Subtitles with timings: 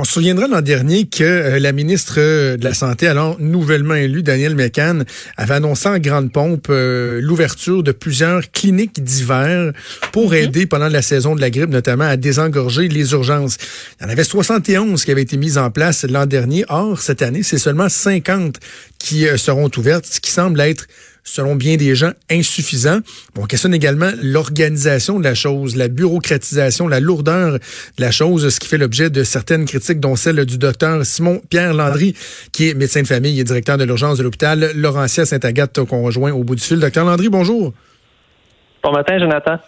[0.00, 3.96] On se souviendra l'an dernier que euh, la ministre euh, de la Santé, alors nouvellement
[3.96, 5.04] élue, Danielle McCann,
[5.36, 9.74] avait annoncé en grande pompe euh, l'ouverture de plusieurs cliniques d'hiver
[10.10, 13.58] pour aider pendant la saison de la grippe, notamment à désengorger les urgences.
[14.00, 16.64] Il y en avait 71 qui avaient été mises en place l'an dernier.
[16.70, 18.58] Or, cette année, c'est seulement 50
[18.98, 20.86] qui seront ouvertes, ce qui semble être
[21.24, 23.00] selon bien des gens, insuffisant.
[23.38, 27.58] on questionne également l'organisation de la chose, la bureaucratisation, la lourdeur de
[27.98, 31.74] la chose, ce qui fait l'objet de certaines critiques, dont celle du docteur Simon Pierre
[31.74, 32.14] Landry,
[32.52, 36.32] qui est médecin de famille et directeur de l'urgence de l'hôpital Laurentia Saint-Agathe, qu'on rejoint
[36.32, 36.78] au bout du fil.
[36.78, 37.72] Docteur Landry, bonjour.
[38.82, 39.58] Bon matin, Jonathan.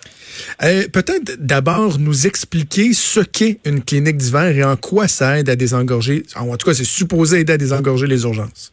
[0.63, 5.51] Euh, Peut-être d'abord nous expliquer ce qu'est une clinique d'hiver et en quoi ça aide
[5.51, 8.73] à désengorger, en tout cas c'est supposé aider à désengorger les urgences.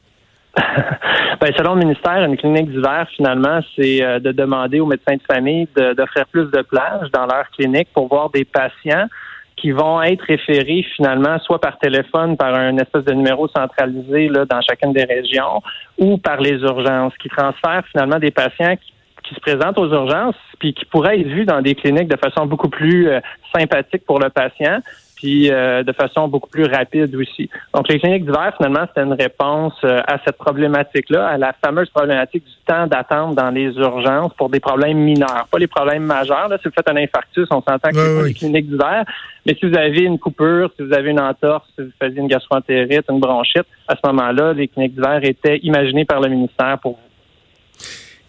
[1.42, 5.22] Ben, selon le ministère, une clinique d'hiver, finalement, c'est euh, de demander aux médecins de
[5.22, 9.08] famille d'offrir plus de plages dans leur clinique pour voir des patients
[9.56, 14.46] qui vont être référés finalement soit par téléphone, par un espèce de numéro centralisé là,
[14.46, 15.62] dans chacune des régions,
[15.98, 20.74] ou par les urgences, qui transfèrent finalement des patients qui, se présentent aux urgences, puis
[20.74, 23.20] qui pourraient être vus dans des cliniques de façon beaucoup plus euh,
[23.56, 24.80] sympathique pour le patient,
[25.20, 27.50] puis euh, de façon beaucoup plus rapide aussi.
[27.74, 31.90] Donc, les cliniques d'hiver, finalement, c'était une réponse euh, à cette problématique-là, à la fameuse
[31.90, 36.48] problématique du temps d'attente dans les urgences pour des problèmes mineurs, pas les problèmes majeurs.
[36.48, 39.04] Là, si vous faites un infarctus, on s'entend que c'est pas les cliniques d'hiver,
[39.46, 42.28] mais si vous avez une coupure, si vous avez une entorse, si vous faisiez une
[42.28, 46.94] gastroentérite, une bronchite, à ce moment-là, les cliniques d'hiver étaient imaginées par le ministère pour
[46.94, 47.09] vous.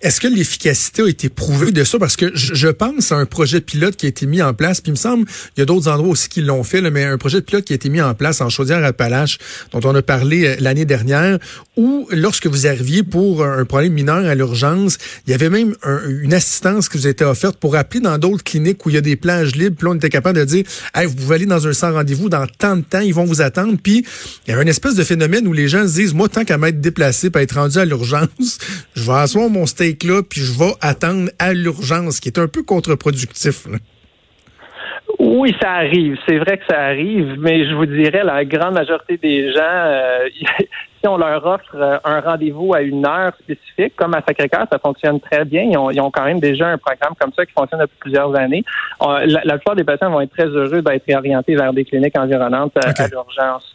[0.02, 1.98] Est-ce que l'efficacité a été prouvée de ça?
[1.98, 4.88] Parce que je, pense à un projet pilote qui a été mis en place, puis
[4.88, 7.42] il me semble, il y a d'autres endroits aussi qui l'ont fait, mais un projet
[7.42, 9.36] pilote qui a été mis en place en Chaudière-Appalaches,
[9.72, 11.38] dont on a parlé euh, l'année dernière,
[11.76, 14.96] où lorsque vous arriviez pour un problème mineur à l'urgence,
[15.26, 15.74] il y avait même
[16.08, 19.02] une assistance qui vous était offerte pour appeler dans d'autres cliniques où il y a
[19.02, 21.66] des plages libres, puis là, on était capable de dire, hey, vous pouvez aller dans
[21.66, 24.06] un sans rendez-vous dans tant de temps, ils vont vous attendre, puis
[24.46, 26.56] il y a une espèce de phénomène où les gens se disent, moi, tant qu'à
[26.56, 28.58] m'être déplacé, pour être rendu à l'urgence,
[28.94, 32.48] je vais asseoir mon steak là, puis je vais attendre à l'urgence, qui est un
[32.48, 33.66] peu contre-productif.
[35.18, 36.16] Oui, ça arrive.
[36.26, 40.28] C'est vrai que ça arrive, mais je vous dirais, la grande majorité des gens, euh,
[41.00, 44.78] si on leur offre euh, un rendez-vous à une heure spécifique, comme à Sacré-Cœur, ça
[44.78, 45.62] fonctionne très bien.
[45.62, 48.64] Ils ont, quand même déjà un programme comme ça qui fonctionne depuis plusieurs années.
[49.02, 52.72] Euh, la, plupart des patients vont être très heureux d'être réorientés vers des cliniques environnantes
[52.76, 53.74] à l'urgence.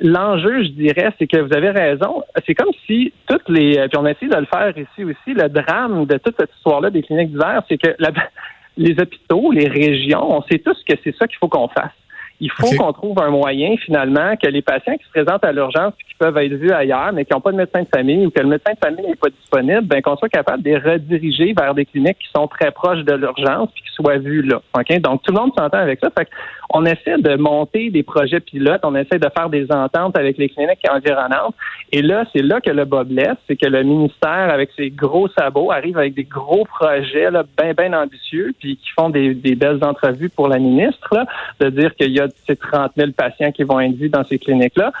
[0.00, 2.22] L'enjeu, je dirais, c'est que vous avez raison.
[2.46, 6.06] C'est comme si toutes les, puis on essaie de le faire ici aussi, le drame
[6.06, 7.94] de toute cette histoire-là des cliniques d'hiver, c'est que
[8.76, 11.92] les hôpitaux, les régions, on sait tous que c'est ça qu'il faut qu'on fasse.
[12.40, 15.94] Il faut qu'on trouve un moyen, finalement, que les patients qui se présentent à l'urgence
[16.08, 18.40] qui peuvent être vus ailleurs, mais qui n'ont pas de médecin de famille ou que
[18.40, 21.74] le médecin de famille n'est pas disponible, ben, qu'on soit capable de les rediriger vers
[21.74, 24.60] des cliniques qui sont très proches de l'urgence et qui soient vus là.
[25.00, 26.10] Donc, tout le monde s'entend avec ça.
[26.16, 26.28] Fait
[26.70, 30.48] on essaie de monter des projets pilotes, on essaie de faire des ententes avec les
[30.48, 31.54] cliniques environnantes.
[31.92, 35.28] Et là, c'est là que le bas blesse, c'est que le ministère, avec ses gros
[35.28, 39.82] sabots, arrive avec des gros projets là, bien, bien ambitieux, puis qui font des, belles
[39.82, 41.14] entrevues pour la ministre,
[41.60, 44.38] de dire qu'il y a ces 30 000 patients qui vont être vus dans ces
[44.38, 44.92] cliniques-là.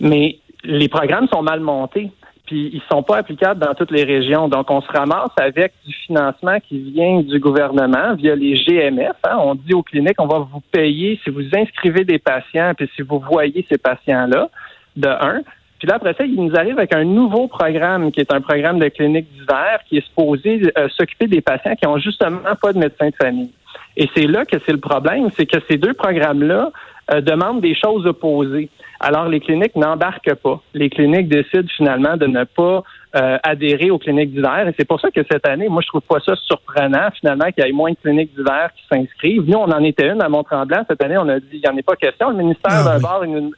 [0.00, 2.10] Mais les programmes sont mal montés
[2.46, 4.48] puis ils sont pas applicables dans toutes les régions.
[4.48, 9.16] Donc, on se ramasse avec du financement qui vient du gouvernement via les GMF.
[9.24, 9.36] Hein.
[9.40, 13.02] On dit aux cliniques, on va vous payer si vous inscrivez des patients, puis si
[13.02, 14.48] vous voyez ces patients-là,
[14.96, 15.42] de un.
[15.78, 18.78] Puis là, après ça, il nous arrive avec un nouveau programme qui est un programme
[18.78, 22.78] de clinique d'hiver qui est supposé euh, s'occuper des patients qui ont justement pas de
[22.78, 23.50] médecin de famille.
[23.96, 26.70] Et c'est là que c'est le problème, c'est que ces deux programmes-là
[27.12, 28.68] euh, demandent des choses opposées.
[29.00, 30.60] Alors, les cliniques n'embarquent pas.
[30.74, 32.82] Les cliniques décident finalement de ne pas
[33.14, 34.66] euh, adhérer aux cliniques d'hiver.
[34.68, 37.64] Et c'est pour ça que cette année, moi, je trouve pas ça surprenant, finalement, qu'il
[37.64, 39.48] y ait moins de cliniques d'hiver qui s'inscrivent.
[39.48, 40.84] Nous, on en était une à Mont-Tremblant.
[40.88, 42.30] Cette année, on a dit, il n'y en a pas question.
[42.30, 43.50] Le ministère, ah, d'un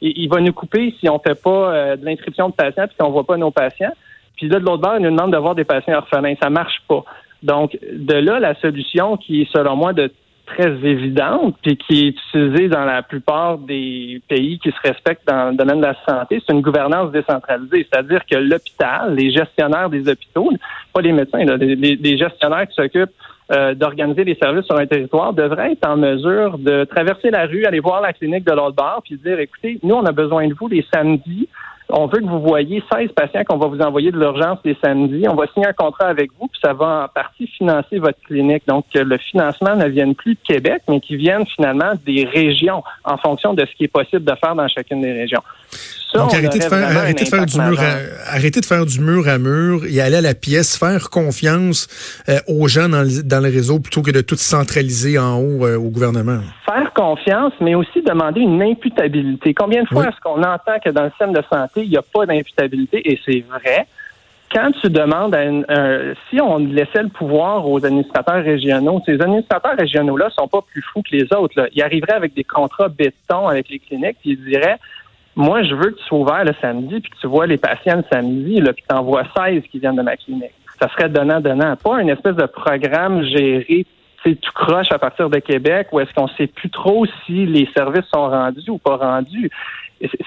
[0.00, 3.02] il, va nous couper si on fait pas euh, de l'inscription de patients puis si
[3.02, 3.92] on voit pas nos patients.
[4.36, 6.34] Puis là, de l'autre bord, il nous demande d'avoir des patients orphelins.
[6.42, 7.04] Ça marche pas.
[7.42, 10.10] Donc, de là, la solution qui est, selon moi, de
[10.46, 15.50] très évidente, puis qui est utilisée dans la plupart des pays qui se respectent dans
[15.50, 17.86] le domaine de la santé, c'est une gouvernance décentralisée.
[17.90, 20.50] C'est-à-dire que l'hôpital, les gestionnaires des hôpitaux,
[20.92, 23.14] pas les médecins, là, les, gestionnaires qui s'occupent
[23.52, 27.64] euh, d'organiser les services sur un territoire devrait être en mesure de traverser la rue,
[27.64, 30.54] aller voir la clinique de l'autre bord, puis dire, écoutez, nous, on a besoin de
[30.54, 31.48] vous les samedis
[31.92, 35.28] on veut que vous voyez 16 patients qu'on va vous envoyer de l'urgence les samedis.
[35.28, 38.62] On va signer un contrat avec vous, puis ça va en partie financer votre clinique.
[38.66, 42.82] Donc, que le financement ne vienne plus de Québec, mais qu'il vienne finalement des régions
[43.04, 45.42] en fonction de ce qui est possible de faire dans chacune des régions.
[46.14, 49.28] Donc, arrêtez de, faire, arrêtez, de faire du mur à, arrêtez de faire du mur
[49.28, 51.88] à mur et aller à la pièce, faire confiance
[52.28, 55.66] euh, aux gens dans le, dans le, réseau plutôt que de tout centraliser en haut
[55.66, 56.40] euh, au gouvernement.
[56.72, 59.52] Faire confiance, mais aussi demander une imputabilité.
[59.52, 62.02] Combien de fois est-ce qu'on entend que dans le système de santé, il n'y a
[62.02, 63.12] pas d'imputabilité?
[63.12, 63.86] Et c'est vrai.
[64.50, 65.66] Quand tu demandes à une,
[66.30, 71.02] si on laissait le pouvoir aux administrateurs régionaux, ces administrateurs régionaux-là sont pas plus fous
[71.02, 71.54] que les autres.
[71.60, 71.68] Là.
[71.74, 74.78] Ils arriveraient avec des contrats béton avec les cliniques, puis ils diraient
[75.34, 77.96] moi, je veux que tu sois ouvert le samedi, puis que tu vois les patients
[77.96, 80.52] le samedi, là, puis tu en vois 16 qui viennent de ma clinique.
[80.78, 81.74] Ça serait donnant-donnant.
[81.76, 83.86] Pas une espèce de programme géré
[84.22, 87.68] c'est tout croche à partir de Québec ou est-ce qu'on sait plus trop si les
[87.74, 89.50] services sont rendus ou pas rendus?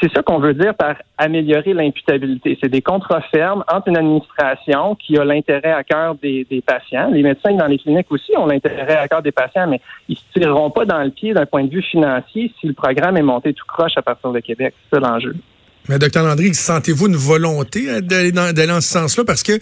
[0.01, 2.57] C'est ça qu'on veut dire par améliorer l'imputabilité.
[2.61, 7.09] C'est des contrats fermes entre une administration qui a l'intérêt à cœur des, patients.
[7.11, 10.23] Les médecins dans les cliniques aussi ont l'intérêt à cœur des patients, mais ils se
[10.33, 13.53] tireront pas dans le pied d'un point de vue financier si le programme est monté
[13.53, 14.73] tout croche à partir de Québec.
[14.89, 15.35] C'est ça l'enjeu.
[15.87, 19.23] Mais docteur Landry, sentez-vous une volonté euh, d'aller dans, ce sens-là?
[19.23, 19.59] Parce que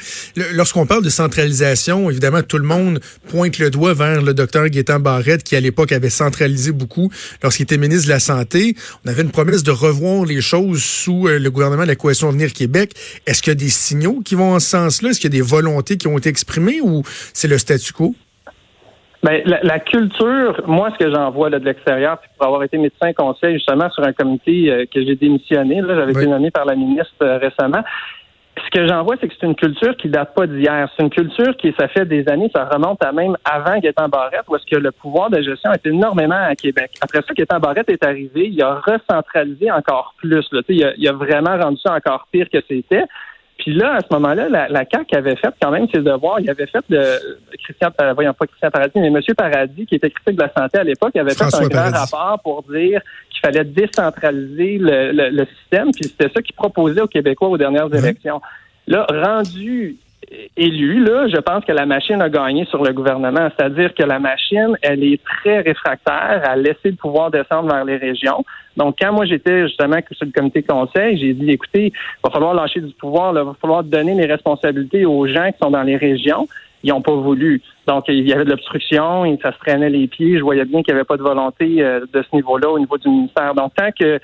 [0.53, 5.01] lorsqu'on parle de centralisation, évidemment, tout le monde pointe le doigt vers le docteur Gaétan
[5.01, 7.11] Barrette, qui à l'époque avait centralisé beaucoup
[7.41, 8.75] lorsqu'il était ministre de la Santé.
[9.05, 12.31] On avait une promesse de revoir les choses sous euh, le gouvernement de la Coalition
[12.31, 12.93] Venir Québec.
[13.25, 15.09] Est-ce qu'il y a des signaux qui vont en ce sens-là?
[15.09, 17.03] Est-ce qu'il y a des volontés qui ont été exprimées ou
[17.33, 18.15] c'est le statu quo?
[19.23, 22.77] Ben, la, culture, moi, ce que j'en vois là, de l'extérieur, puis pour avoir été
[22.77, 26.65] médecin conseil justement sur un comité euh, que j'ai démissionné, là, j'avais été nommé par
[26.65, 27.83] la ministre euh, récemment.
[28.57, 30.89] Ce que j'en vois, c'est que c'est une culture qui date pas d'hier.
[30.95, 34.43] C'est une culture qui, ça fait des années, ça remonte à même avant Gaétan Barrette,
[34.49, 36.91] où est-ce que le pouvoir de gestion est énormément à Québec.
[37.01, 40.45] Après ça, Gaétan Barrette est arrivé, il a recentralisé encore plus.
[40.51, 40.61] Là.
[40.67, 43.05] Il, a, il a vraiment rendu ça encore pire que c'était.
[43.63, 46.37] Puis là, à ce moment-là, la, la CAQ avait fait quand même ses devoirs.
[46.41, 47.01] Il avait fait de
[47.63, 49.21] Christian, voyons pas Christian Paradis, mais M.
[49.37, 52.63] Paradis, qui était critique de la santé à l'époque, avait fait un grand rapport pour
[52.63, 52.99] dire
[53.29, 55.91] qu'il fallait décentraliser le, le, système.
[55.93, 58.41] Puis c'était ça qu'il proposait aux Québécois aux dernières élections.
[58.85, 59.95] Là, rendu
[60.57, 63.49] élu, là, je pense que la machine a gagné sur le gouvernement.
[63.55, 67.97] C'est-à-dire que la machine, elle est très réfractaire à laisser le pouvoir descendre vers les
[67.97, 68.43] régions.
[68.77, 72.53] Donc, quand moi j'étais justement sur le comité conseil, j'ai dit, écoutez, il va falloir
[72.53, 75.97] lâcher du pouvoir, il va falloir donner les responsabilités aux gens qui sont dans les
[75.97, 76.47] régions.
[76.83, 77.61] Ils n'ont pas voulu.
[77.87, 80.37] Donc, il y avait de l'obstruction, ça se traînait les pieds.
[80.37, 82.97] Je voyais bien qu'il n'y avait pas de volonté euh, de ce niveau-là au niveau
[82.97, 83.53] du ministère.
[83.53, 84.19] Donc, tant que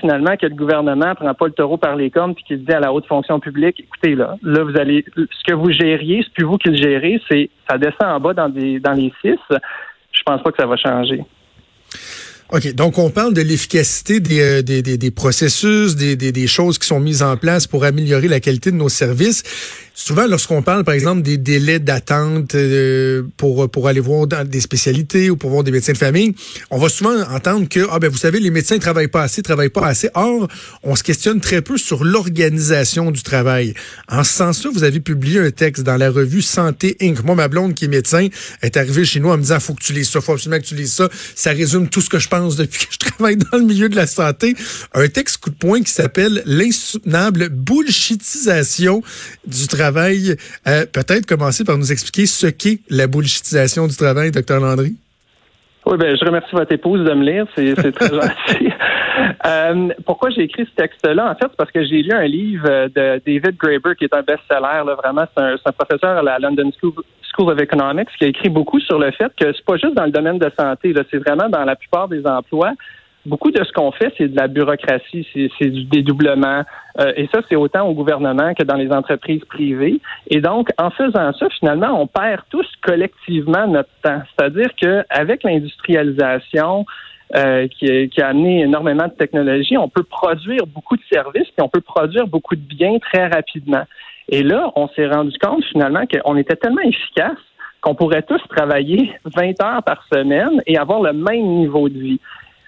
[0.00, 2.80] finalement que le gouvernement prend pas le taureau par les cornes puis qu'il dit à
[2.80, 6.44] la haute fonction publique, écoutez là, là vous allez, ce que vous gériez, c'est plus
[6.44, 9.38] vous qui le gérez, c'est ça descend en bas dans des dans les six.
[10.12, 11.24] Je pense pas que ça va changer.
[12.52, 16.78] OK, donc on parle de l'efficacité des, euh, des, des, des, processus, des, des, choses
[16.78, 19.44] qui sont mises en place pour améliorer la qualité de nos services.
[19.94, 25.28] Souvent, lorsqu'on parle, par exemple, des délais d'attente euh, pour pour aller voir des spécialités
[25.28, 26.34] ou pour voir des médecins de famille,
[26.70, 29.68] on va souvent entendre que ah ben vous savez les médecins travaillent pas assez, travaillent
[29.68, 30.08] pas assez.
[30.14, 30.48] Or,
[30.82, 33.74] on se questionne très peu sur l'organisation du travail.
[34.08, 37.22] En ce sens-là, vous avez publié un texte dans la revue Santé Inc.
[37.22, 38.28] Moi, ma blonde qui est médecin
[38.62, 40.66] est arrivée chez nous en me disant faut que tu lises ça, faut absolument que
[40.66, 41.10] tu lises ça.
[41.34, 43.96] Ça résume tout ce que je pense depuis que je travaille dans le milieu de
[43.96, 44.54] la santé.
[44.94, 49.02] Un texte coup de poing qui s'appelle l'insoutenable bullshitisation
[49.46, 50.36] du travail
[50.66, 54.96] euh, peut-être commencer par nous expliquer ce qu'est la bullshitisation du travail, docteur Landry?
[55.86, 57.46] Oui, ben, je remercie votre épouse de me lire.
[57.54, 58.69] C'est très gentil.
[59.46, 61.30] Euh, pourquoi j'ai écrit ce texte-là?
[61.30, 64.22] En fait, c'est parce que j'ai lu un livre de David Graeber, qui est un
[64.22, 64.82] best-seller.
[64.96, 66.92] Vraiment, c'est un, professeur à la London School,
[67.34, 70.04] School of Economics qui a écrit beaucoup sur le fait que c'est pas juste dans
[70.04, 70.94] le domaine de santé.
[71.10, 72.72] C'est vraiment dans la plupart des emplois
[73.26, 75.26] beaucoup de ce qu'on fait, c'est de la bureaucratie,
[75.58, 76.62] c'est du dédoublement.
[76.98, 80.00] Euh, et ça, c'est autant au gouvernement que dans les entreprises privées.
[80.28, 84.22] Et donc, en faisant ça, finalement, on perd tous collectivement notre temps.
[84.30, 86.86] C'est-à-dire qu'avec l'industrialisation,
[87.36, 91.62] euh, qui, qui, a amené énormément de technologie, on peut produire beaucoup de services et
[91.62, 93.84] on peut produire beaucoup de biens très rapidement.
[94.28, 97.38] Et là, on s'est rendu compte finalement qu'on était tellement efficace
[97.80, 102.20] qu'on pourrait tous travailler 20 heures par semaine et avoir le même niveau de vie.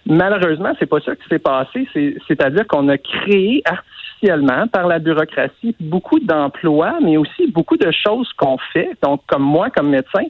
[0.07, 1.87] Malheureusement, c'est pas ça qui s'est passé.
[2.27, 8.33] C'est-à-dire qu'on a créé artificiellement par la bureaucratie beaucoup d'emplois, mais aussi beaucoup de choses
[8.37, 8.91] qu'on fait.
[9.03, 10.25] Donc, comme moi, comme médecin,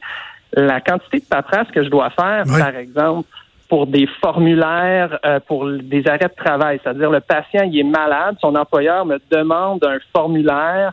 [0.54, 3.28] la quantité de paperasse que je dois faire, par exemple,
[3.72, 8.36] pour des formulaires, euh, pour des arrêts de travail, c'est-à-dire le patient il est malade,
[8.38, 10.92] son employeur me demande un formulaire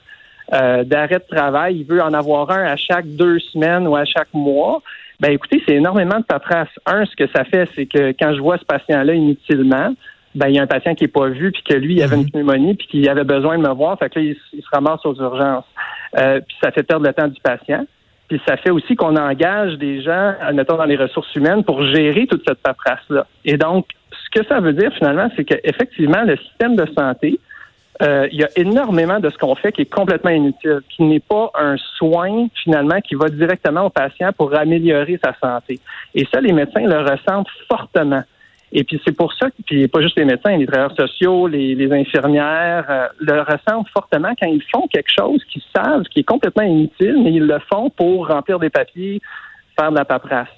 [0.53, 4.05] euh, d'arrêt de travail, il veut en avoir un à chaque deux semaines ou à
[4.05, 4.81] chaque mois.
[5.19, 6.69] Ben écoutez, c'est énormément de paperasse.
[6.86, 9.93] Un, ce que ça fait, c'est que quand je vois ce patient-là inutilement,
[10.33, 12.15] ben il y a un patient qui est pas vu, puis que lui, il avait
[12.15, 12.31] une mhm.
[12.31, 15.15] pneumonie, puis qu'il avait besoin de me voir, fait que là, il, se ramasse aux
[15.15, 15.65] urgences.
[16.17, 17.86] Euh, puis ça fait perdre le temps du patient.
[18.29, 22.27] Puis ça fait aussi qu'on engage des gens, admettons, dans les ressources humaines pour gérer
[22.27, 23.25] toute cette paperasse-là.
[23.43, 27.39] Et donc, ce que ça veut dire finalement, c'est qu'effectivement, le système de santé,
[28.01, 31.19] euh, il y a énormément de ce qu'on fait qui est complètement inutile, qui n'est
[31.19, 35.79] pas un soin finalement qui va directement au patient pour améliorer sa santé.
[36.15, 38.24] Et ça, les médecins le ressentent fortement.
[38.71, 42.85] Et puis c'est pour ça, puis pas juste les médecins, les travailleurs sociaux, les, infirmières
[42.89, 47.19] euh, le ressentent fortement quand ils font quelque chose qu'ils savent qui est complètement inutile,
[47.23, 49.21] mais ils le font pour remplir des papiers,
[49.77, 50.49] faire de la paperasse.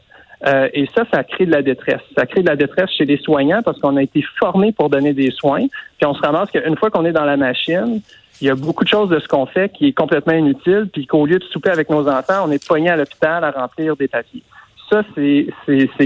[0.45, 2.01] Euh, et ça, ça crée de la détresse.
[2.17, 5.13] Ça crée de la détresse chez les soignants parce qu'on a été formés pour donner
[5.13, 5.67] des soins.
[5.97, 8.01] Puis on se ramasse qu'une fois qu'on est dans la machine,
[8.41, 11.05] il y a beaucoup de choses de ce qu'on fait qui est complètement inutile, puis
[11.05, 14.07] qu'au lieu de souper avec nos enfants, on est poigné à l'hôpital à remplir des
[14.07, 14.43] papiers.
[14.91, 15.47] Ça, c'est,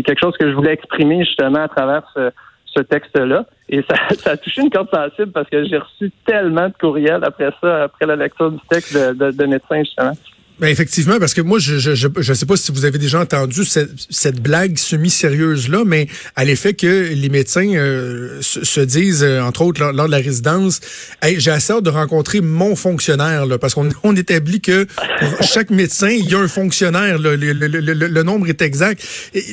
[0.03, 2.29] quelque chose que je voulais exprimer justement à travers ce,
[2.65, 3.45] ce texte-là.
[3.69, 3.81] Et
[4.17, 7.83] ça, a touché une corde sensible parce que j'ai reçu tellement de courriels après ça,
[7.83, 10.13] après la lecture du texte de, de, de justement.
[10.57, 13.19] Ben effectivement, parce que moi, je je, je, je sais pas si vous avez déjà
[13.19, 16.07] entendu cette, cette blague semi-sérieuse-là, mais
[16.37, 20.79] à l'effet que les médecins euh, se, disent, euh, entre autres lors, de la résidence,
[21.21, 24.87] hey, j'ai assez hâte de rencontrer mon fonctionnaire, là, parce qu'on on établit que
[25.19, 28.61] pour chaque médecin, il y a un fonctionnaire, là, le, le, le, le, nombre est
[28.61, 29.03] exact.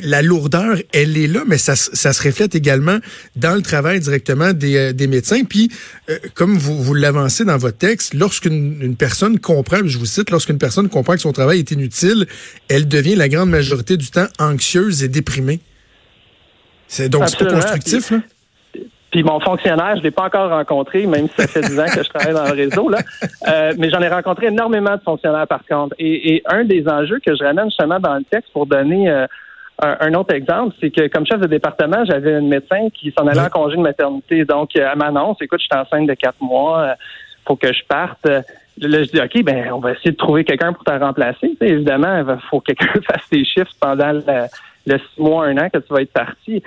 [0.03, 2.99] la lourdeur, elle est là, mais ça, ça se reflète également
[3.35, 5.43] dans le travail directement des, euh, des médecins.
[5.43, 5.69] Puis,
[6.33, 10.57] comme vous, vous l'avancez dans votre texte, lorsqu'une une personne comprend, je vous cite, lorsqu'une
[10.57, 12.25] personne comprend que son travail est inutile,
[12.69, 15.59] elle devient la grande majorité du temps anxieuse et déprimée.
[16.87, 18.17] C'est donc c'est pas constructif, là?
[19.13, 22.03] Puis mon fonctionnaire, je l'ai pas encore rencontré, même si ça fait 10 ans que
[22.03, 22.97] je travaille dans le réseau, là.
[23.47, 25.95] Euh, mais j'en ai rencontré énormément de fonctionnaires par contre.
[25.99, 29.27] Et, un des enjeux que je ramène justement dans le texte pour donner euh,
[29.79, 33.41] un, autre exemple, c'est que comme chef de département, j'avais une médecin qui s'en allait
[33.41, 34.45] en congé de maternité.
[34.45, 36.93] Donc, elle m'annonce, écoute, je suis enceinte de quatre mois, euh,
[37.47, 38.27] faut que je parte.
[38.79, 41.55] Là, je dis, OK, ben, on va essayer de trouver quelqu'un pour te remplacer.
[41.61, 45.77] évidemment, il faut que quelqu'un fasse tes chiffres pendant le, six mois, un an que
[45.77, 46.63] tu vas être parti.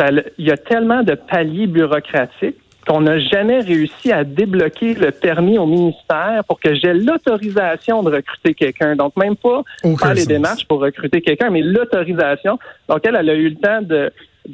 [0.00, 5.58] il y a tellement de paliers bureaucratiques qu'on n'a jamais réussi à débloquer le permis
[5.58, 8.96] au ministère pour que j'ai l'autorisation de recruter quelqu'un.
[8.96, 12.58] Donc, même pas faire les démarches pour recruter quelqu'un, mais l'autorisation.
[12.88, 14.12] Donc, elle, elle a eu le temps de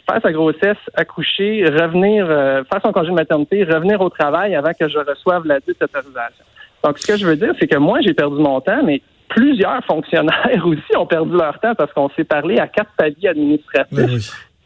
[0.09, 4.73] faire sa grossesse, accoucher, revenir, euh, faire son congé de maternité, revenir au travail avant
[4.79, 6.45] que je reçoive la dite autorisation.
[6.85, 9.85] Donc, ce que je veux dire, c'est que moi, j'ai perdu mon temps, mais plusieurs
[9.85, 13.93] fonctionnaires aussi ont perdu leur temps parce qu'on s'est parlé à quatre paliers administratifs.
[13.93, 14.19] Ben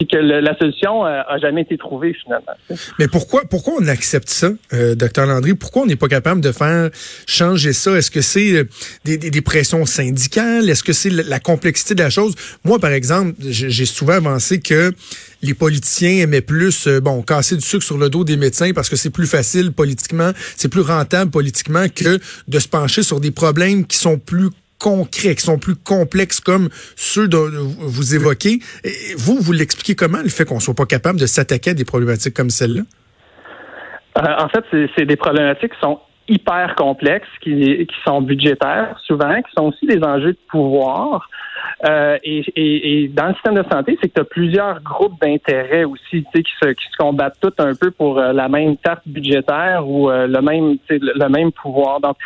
[0.02, 2.52] et que la solution euh, a jamais été trouvée finalement.
[2.98, 5.54] Mais pourquoi pourquoi on accepte ça, euh, docteur Landry?
[5.54, 6.90] Pourquoi on n'est pas capable de faire
[7.26, 7.92] changer ça?
[7.92, 8.64] Est-ce que c'est euh,
[9.04, 10.68] des, pressions syndicales?
[10.68, 12.34] Est-ce que c'est la complexité de la chose?
[12.64, 14.92] Moi, par exemple, j'ai souvent avancé que
[15.42, 18.88] les politiciens aimaient plus, euh, bon, casser du sucre sur le dos des médecins parce
[18.88, 22.18] que c'est plus facile politiquement, c'est plus rentable politiquement que
[22.48, 24.48] de se pencher sur des problèmes qui sont plus
[24.82, 27.48] concrets, qui sont plus complexes comme ceux dont
[27.78, 28.58] vous évoquez.
[29.16, 32.34] vous, vous l'expliquez comment, le fait qu'on soit pas capable de s'attaquer à des problématiques
[32.34, 32.82] comme celle-là?
[34.18, 34.64] Euh, en fait,
[34.96, 39.86] c'est des problématiques qui sont hyper complexes, qui, qui sont budgétaires souvent, qui sont aussi
[39.86, 41.28] des enjeux de pouvoir.
[41.84, 45.20] Euh, et, et, et, dans le système de santé, c'est que tu as plusieurs groupes
[45.20, 49.02] d'intérêts aussi qui se, qui se combattent tous un peu pour euh, la même tarte
[49.06, 52.00] budgétaire ou euh, le même le même pouvoir.
[52.00, 52.16] Donc,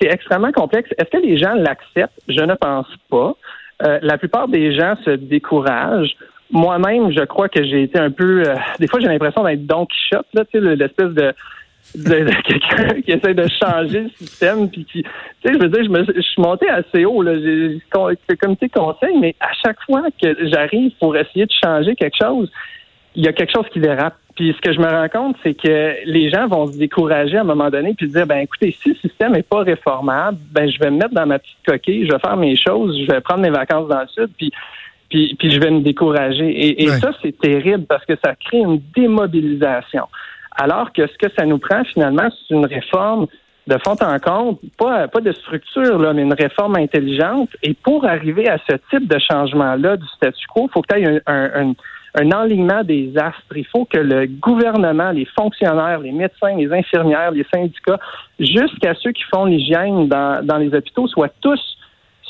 [0.00, 0.90] c'est extrêmement complexe.
[0.98, 2.20] Est-ce que les gens l'acceptent?
[2.28, 3.34] Je ne pense pas.
[3.80, 6.16] la plupart des gens se découragent.
[6.50, 8.42] Moi-même, je crois que j'ai été un peu...
[8.80, 11.32] des fois, j'ai l'impression d'être Don Quichotte, là, l'espèce de
[11.94, 15.08] de, quelqu'un qui essaie de changer le système puis qui tu
[15.44, 19.18] sais je veux dire je me je suis monté assez haut là j'ai comité conseil
[19.18, 22.50] mais à chaque fois que j'arrive pour essayer de changer quelque chose
[23.16, 24.14] il y a quelque chose qui dérape.
[24.36, 27.40] Puis ce que je me rends compte c'est que les gens vont se décourager à
[27.40, 30.78] un moment donné puis dire ben écoutez si le système est pas réformable ben je
[30.78, 33.40] vais me mettre dans ma petite coquille je vais faire mes choses je vais prendre
[33.40, 34.52] mes vacances dans le sud puis
[35.08, 36.46] puis, puis je vais me décourager.
[36.46, 40.04] Et, et ça c'est terrible parce que ça crée une démobilisation
[40.56, 43.26] alors que ce que ça nous prend finalement, c'est une réforme
[43.66, 47.50] de fond en compte, pas, pas de structure, là, mais une réforme intelligente.
[47.62, 51.00] Et pour arriver à ce type de changement-là du statu quo, il faut que tu
[51.00, 51.74] aies un,
[52.14, 53.56] un, alignement des astres.
[53.56, 58.00] Il faut que le gouvernement, les fonctionnaires, les médecins, les infirmières, les syndicats,
[58.40, 61.60] jusqu'à ceux qui font l'hygiène dans, dans les hôpitaux, soient tous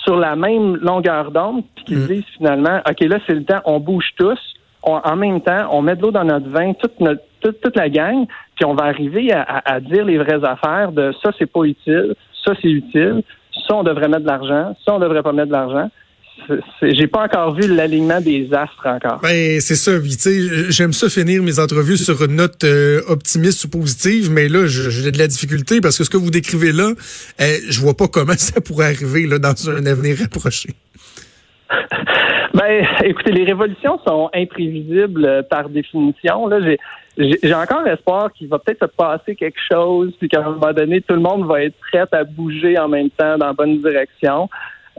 [0.05, 2.07] sur la même longueur d'onde, puis qu'ils mm.
[2.07, 4.39] disent finalement, OK, là, c'est le temps, on bouge tous.
[4.83, 8.27] En même temps, on met de l'eau dans notre vin, toute notre toute, la gang,
[8.55, 12.53] puis on va arriver à, dire les vraies affaires de ça, c'est pas utile, ça,
[12.61, 13.23] c'est utile,
[13.67, 15.89] ça on devrait mettre de l'argent, ça on devrait pas mettre de l'argent
[16.83, 19.21] j'ai pas encore vu l'alignement des astres encore.
[19.23, 19.93] Ben, c'est ça.
[20.69, 25.13] J'aime ça finir mes entrevues sur une note euh, optimiste ou positive, mais là, j'ai
[25.13, 26.93] de la difficulté parce que ce que vous décrivez là,
[27.41, 30.71] euh, je vois pas comment ça pourrait arriver là, dans un avenir rapproché.
[32.54, 36.47] ben, écoutez, les révolutions sont imprévisibles euh, par définition.
[36.47, 36.78] Là, j'ai
[37.16, 41.00] j'ai encore espoir qu'il va peut-être se passer quelque chose, puis qu'à un moment donné,
[41.02, 44.49] tout le monde va être prêt à bouger en même temps dans la bonne direction.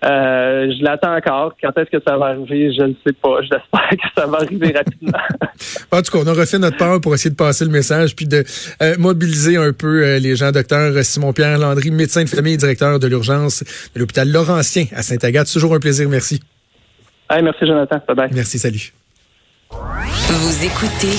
[0.04, 1.56] Euh, je l'attends encore.
[1.62, 2.74] Quand est-ce que ça va arriver?
[2.74, 3.42] Je ne sais pas.
[3.42, 5.20] J'espère que ça va arriver rapidement.
[5.92, 8.26] en tout cas, on a refait notre part pour essayer de passer le message puis
[8.26, 8.44] de
[8.82, 10.52] euh, mobiliser un peu euh, les gens.
[10.52, 15.52] Docteur Simon-Pierre Landry, médecin de famille et directeur de l'urgence de l'hôpital Laurentien à Saint-Agathe.
[15.52, 16.10] Toujours un plaisir.
[16.10, 16.42] Merci.
[17.42, 18.00] Merci, Jonathan.
[18.08, 18.30] Bye bye.
[18.34, 18.60] Merci.
[18.60, 18.94] Salut.
[19.72, 21.18] Vous écoutez